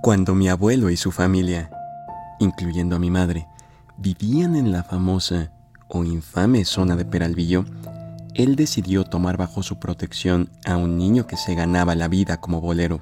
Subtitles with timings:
[0.00, 1.70] Cuando mi abuelo y su familia,
[2.38, 3.48] incluyendo a mi madre,
[3.96, 5.50] vivían en la famosa
[5.88, 7.64] o infame zona de Peralvillo,
[8.34, 12.60] él decidió tomar bajo su protección a un niño que se ganaba la vida como
[12.60, 13.00] bolero.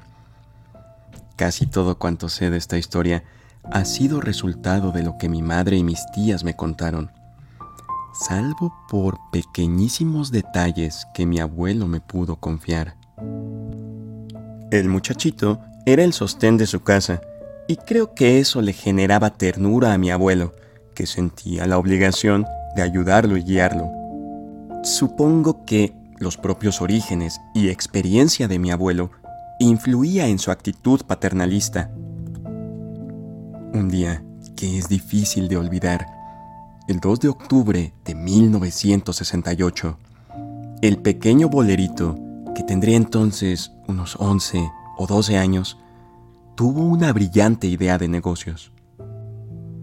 [1.37, 3.25] Casi todo cuanto sé de esta historia
[3.71, 7.11] ha sido resultado de lo que mi madre y mis tías me contaron,
[8.15, 12.97] salvo por pequeñísimos detalles que mi abuelo me pudo confiar.
[14.71, 17.21] El muchachito era el sostén de su casa,
[17.69, 20.53] y creo que eso le generaba ternura a mi abuelo,
[20.95, 23.89] que sentía la obligación de ayudarlo y guiarlo.
[24.83, 29.13] Supongo que los propios orígenes y experiencia de mi abuelo
[29.61, 31.91] influía en su actitud paternalista.
[33.73, 34.25] Un día
[34.57, 36.07] que es difícil de olvidar,
[36.89, 39.99] el 2 de octubre de 1968,
[40.83, 42.17] el pequeño bolerito,
[42.55, 45.79] que tendría entonces unos 11 o 12 años,
[46.57, 48.73] tuvo una brillante idea de negocios.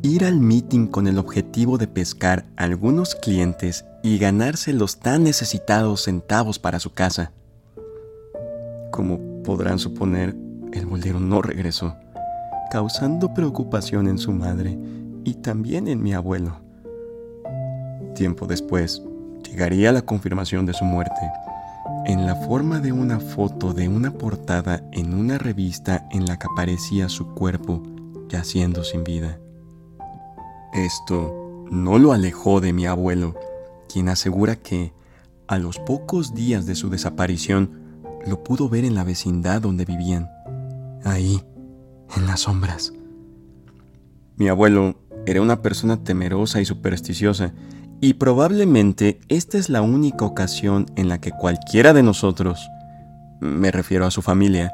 [0.01, 6.03] Ir al meeting con el objetivo de pescar algunos clientes y ganarse los tan necesitados
[6.03, 7.31] centavos para su casa.
[8.91, 10.35] Como podrán suponer,
[10.73, 11.95] el bolero no regresó,
[12.71, 14.77] causando preocupación en su madre
[15.23, 16.59] y también en mi abuelo.
[18.15, 19.01] Tiempo después,
[19.47, 21.21] llegaría la confirmación de su muerte
[22.05, 26.47] en la forma de una foto de una portada en una revista en la que
[26.51, 27.81] aparecía su cuerpo
[28.29, 29.39] yaciendo sin vida.
[30.73, 33.35] Esto no lo alejó de mi abuelo,
[33.91, 34.93] quien asegura que,
[35.47, 37.83] a los pocos días de su desaparición,
[38.25, 40.29] lo pudo ver en la vecindad donde vivían,
[41.03, 41.43] ahí,
[42.15, 42.93] en las sombras.
[44.35, 44.95] Mi abuelo
[45.25, 47.53] era una persona temerosa y supersticiosa
[48.03, 52.69] y probablemente esta es la única ocasión en la que cualquiera de nosotros,
[53.39, 54.73] me refiero a su familia,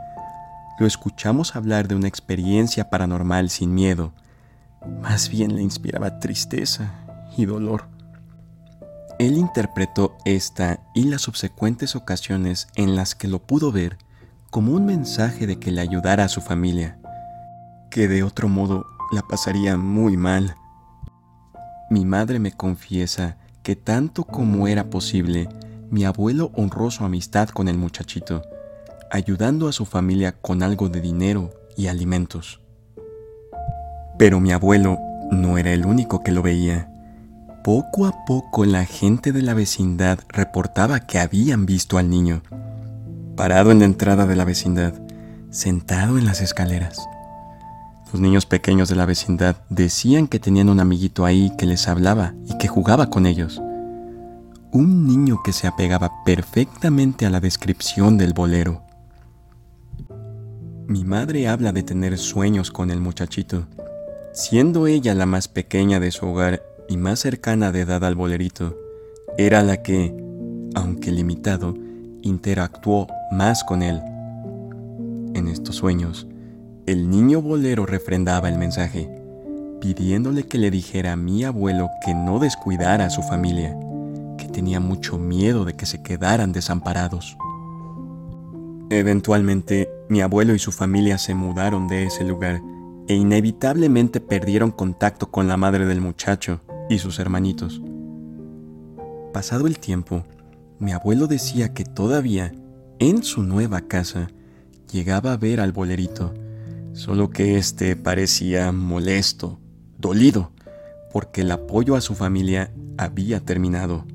[0.80, 4.14] lo escuchamos hablar de una experiencia paranormal sin miedo.
[5.04, 6.92] Más bien le inspiraba tristeza
[7.38, 7.84] y dolor.
[9.20, 14.00] Él interpretó esta y las subsecuentes ocasiones en las que lo pudo ver
[14.50, 16.98] como un mensaje de que le ayudara a su familia,
[17.92, 20.56] que de otro modo la pasaría muy mal
[21.90, 25.50] mi madre me confiesa que tanto como era posible,
[25.90, 28.44] mi abuelo honró su amistad con el muchachito,
[29.12, 32.62] ayudando a su familia con algo de dinero y alimentos.
[34.18, 35.00] Pero mi abuelo
[35.32, 36.92] no era el único que lo veía.
[37.64, 42.44] Poco a poco la gente de la vecindad reportaba que habían visto al niño,
[43.36, 44.94] parado en la entrada de la vecindad,
[45.50, 47.00] sentado en las escaleras.
[48.12, 52.34] Los niños pequeños de la vecindad decían que tenían un amiguito ahí que les hablaba
[52.48, 53.62] y que jugaba con ellos.
[54.72, 58.82] Un niño que se apegaba perfectamente a la descripción del bolero.
[60.88, 63.68] Mi madre habla de tener sueños con el muchachito,
[64.34, 68.76] siendo ella la más pequeña de su hogar y más cercana de edad al bolerito.
[69.38, 70.16] Era la que,
[70.74, 71.76] aunque limitado,
[72.24, 74.02] interactuó más con él.
[75.36, 76.26] En estos sueños,
[76.90, 79.08] el niño bolero refrendaba el mensaje,
[79.80, 83.78] pidiéndole que le dijera a mi abuelo que no descuidara a su familia,
[84.40, 87.38] que tenía mucho miedo de que se quedaran desamparados.
[88.90, 92.60] Eventualmente, mi abuelo y su familia se mudaron de ese lugar
[93.08, 97.84] e inevitablemente perdieron contacto con la madre del muchacho y sus hermanitos.
[99.32, 100.24] Pasado el tiempo,
[100.80, 102.52] mi abuelo decía que todavía,
[102.98, 104.32] en su nueva casa,
[104.92, 106.34] llegaba a ver al bolerito
[106.94, 109.60] solo que éste parecía molesto,
[109.98, 110.52] dolido,
[111.12, 114.06] porque el apoyo a su familia había terminado.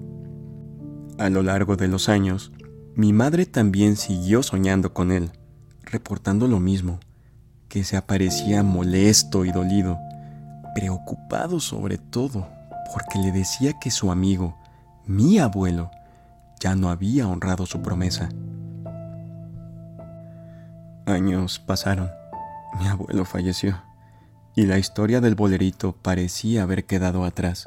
[1.18, 2.52] A lo largo de los años,
[2.94, 5.30] mi madre también siguió soñando con él,
[5.82, 7.00] reportando lo mismo,
[7.68, 9.98] que se aparecía molesto y dolido,
[10.74, 12.48] preocupado sobre todo,
[12.92, 14.56] porque le decía que su amigo,
[15.06, 15.90] mi abuelo,
[16.60, 18.28] ya no había honrado su promesa.
[21.06, 22.10] Años pasaron
[22.78, 23.82] mi abuelo falleció
[24.56, 27.66] y la historia del bolerito parecía haber quedado atrás,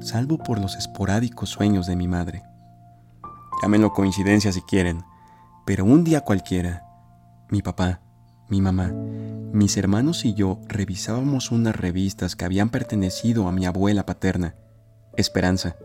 [0.00, 2.42] salvo por los esporádicos sueños de mi madre.
[3.62, 5.02] Llámenlo coincidencia si quieren,
[5.66, 6.84] pero un día cualquiera,
[7.50, 8.00] mi papá,
[8.48, 8.92] mi mamá,
[9.52, 14.54] mis hermanos y yo revisábamos unas revistas que habían pertenecido a mi abuela paterna,
[15.16, 15.76] Esperanza,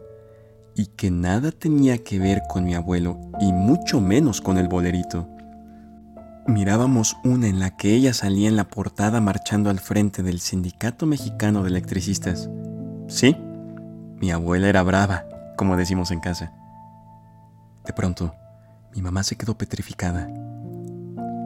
[0.75, 5.27] y que nada tenía que ver con mi abuelo y mucho menos con el bolerito.
[6.47, 11.05] Mirábamos una en la que ella salía en la portada marchando al frente del Sindicato
[11.05, 12.49] Mexicano de Electricistas.
[13.07, 13.37] Sí,
[14.17, 16.51] mi abuela era brava, como decimos en casa.
[17.85, 18.33] De pronto,
[18.95, 20.29] mi mamá se quedó petrificada,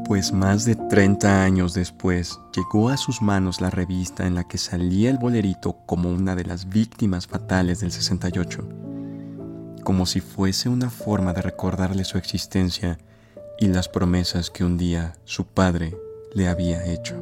[0.06, 4.58] pues más de 30 años después llegó a sus manos la revista en la que
[4.58, 8.70] salía el bolerito como una de las víctimas fatales del 68,
[9.84, 12.98] como si fuese una forma de recordarle su existencia
[13.60, 15.96] y las promesas que un día su padre
[16.34, 17.16] le había hecho.